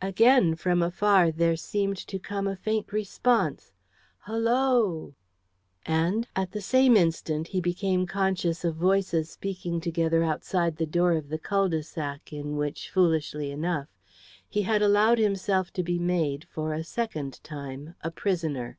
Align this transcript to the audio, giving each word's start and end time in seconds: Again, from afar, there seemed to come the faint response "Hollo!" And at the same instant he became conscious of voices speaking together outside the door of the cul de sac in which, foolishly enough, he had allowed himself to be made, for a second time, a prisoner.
Again, 0.00 0.54
from 0.54 0.80
afar, 0.80 1.32
there 1.32 1.56
seemed 1.56 1.96
to 1.96 2.20
come 2.20 2.44
the 2.44 2.54
faint 2.54 2.92
response 2.92 3.72
"Hollo!" 4.20 5.16
And 5.84 6.28
at 6.36 6.52
the 6.52 6.60
same 6.60 6.96
instant 6.96 7.48
he 7.48 7.60
became 7.60 8.06
conscious 8.06 8.64
of 8.64 8.76
voices 8.76 9.28
speaking 9.28 9.80
together 9.80 10.22
outside 10.22 10.76
the 10.76 10.86
door 10.86 11.14
of 11.14 11.30
the 11.30 11.38
cul 11.40 11.68
de 11.68 11.82
sac 11.82 12.32
in 12.32 12.54
which, 12.56 12.88
foolishly 12.90 13.50
enough, 13.50 13.88
he 14.48 14.62
had 14.62 14.82
allowed 14.82 15.18
himself 15.18 15.72
to 15.72 15.82
be 15.82 15.98
made, 15.98 16.46
for 16.48 16.72
a 16.72 16.84
second 16.84 17.42
time, 17.42 17.96
a 18.02 18.12
prisoner. 18.12 18.78